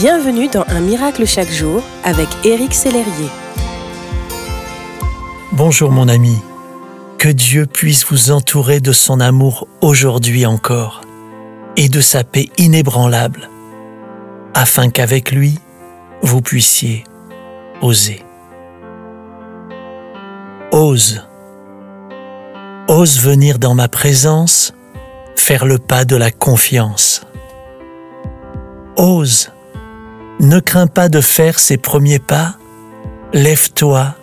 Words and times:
Bienvenue 0.00 0.48
dans 0.48 0.64
Un 0.68 0.80
miracle 0.80 1.26
chaque 1.26 1.50
jour 1.50 1.82
avec 2.04 2.26
Éric 2.42 2.72
Sellerier. 2.72 3.28
Bonjour 5.52 5.90
mon 5.90 6.08
ami, 6.08 6.38
que 7.18 7.28
Dieu 7.28 7.66
puisse 7.66 8.06
vous 8.06 8.30
entourer 8.30 8.80
de 8.80 8.92
son 8.92 9.20
amour 9.20 9.68
aujourd'hui 9.82 10.46
encore 10.46 11.02
et 11.76 11.90
de 11.90 12.00
sa 12.00 12.24
paix 12.24 12.48
inébranlable, 12.56 13.50
afin 14.54 14.88
qu'avec 14.88 15.32
lui, 15.32 15.58
vous 16.22 16.40
puissiez 16.40 17.04
oser. 17.82 18.24
Ose. 20.72 21.26
Ose 22.88 23.20
venir 23.20 23.58
dans 23.58 23.74
ma 23.74 23.88
présence, 23.88 24.72
faire 25.36 25.66
le 25.66 25.76
pas 25.76 26.06
de 26.06 26.16
la 26.16 26.30
confiance. 26.30 27.20
Ose. 28.96 29.50
Ne 30.40 30.58
crains 30.58 30.86
pas 30.86 31.10
de 31.10 31.20
faire 31.20 31.58
ses 31.58 31.76
premiers 31.76 32.18
pas, 32.18 32.54
lève-toi 33.34 34.14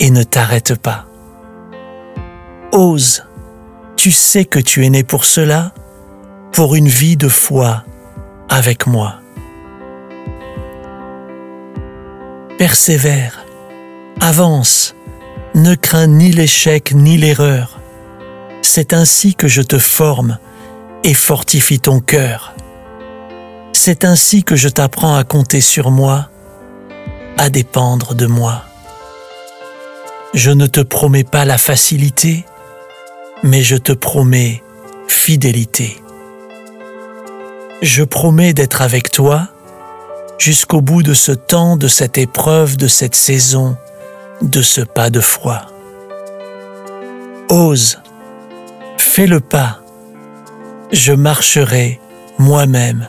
et 0.00 0.10
ne 0.10 0.24
t'arrête 0.24 0.74
pas. 0.74 1.06
Ose. 2.72 3.22
Tu 3.94 4.10
sais 4.10 4.44
que 4.44 4.58
tu 4.58 4.84
es 4.84 4.90
né 4.90 5.04
pour 5.04 5.24
cela, 5.24 5.72
pour 6.50 6.74
une 6.74 6.88
vie 6.88 7.16
de 7.16 7.28
foi 7.28 7.84
avec 8.48 8.88
moi. 8.88 9.20
Persévère, 12.58 13.46
avance, 14.20 14.96
ne 15.54 15.76
crains 15.76 16.08
ni 16.08 16.32
l'échec 16.32 16.92
ni 16.92 17.18
l'erreur. 17.18 17.78
C'est 18.62 18.92
ainsi 18.92 19.36
que 19.36 19.46
je 19.46 19.62
te 19.62 19.78
forme 19.78 20.38
et 21.04 21.14
fortifie 21.14 21.78
ton 21.78 22.00
cœur. 22.00 22.52
C'est 23.84 24.04
ainsi 24.04 24.44
que 24.44 24.54
je 24.54 24.68
t'apprends 24.68 25.16
à 25.16 25.24
compter 25.24 25.60
sur 25.60 25.90
moi, 25.90 26.28
à 27.36 27.50
dépendre 27.50 28.14
de 28.14 28.26
moi. 28.26 28.62
Je 30.34 30.52
ne 30.52 30.68
te 30.68 30.78
promets 30.78 31.24
pas 31.24 31.44
la 31.44 31.58
facilité, 31.58 32.44
mais 33.42 33.62
je 33.62 33.74
te 33.74 33.90
promets 33.90 34.62
fidélité. 35.08 36.00
Je 37.82 38.04
promets 38.04 38.54
d'être 38.54 38.82
avec 38.82 39.10
toi 39.10 39.48
jusqu'au 40.38 40.80
bout 40.80 41.02
de 41.02 41.12
ce 41.12 41.32
temps, 41.32 41.76
de 41.76 41.88
cette 41.88 42.18
épreuve, 42.18 42.76
de 42.76 42.86
cette 42.86 43.16
saison, 43.16 43.76
de 44.42 44.62
ce 44.62 44.82
pas 44.82 45.10
de 45.10 45.18
foi. 45.18 45.62
Ose, 47.48 47.98
fais 48.96 49.26
le 49.26 49.40
pas, 49.40 49.80
je 50.92 51.12
marcherai 51.12 52.00
moi-même 52.38 53.08